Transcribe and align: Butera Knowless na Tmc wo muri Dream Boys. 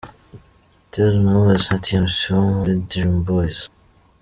Butera 0.79 1.13
Knowless 1.21 1.65
na 1.69 1.77
Tmc 1.85 2.17
wo 2.33 2.39
muri 2.55 2.73
Dream 2.89 3.13
Boys. 3.27 3.61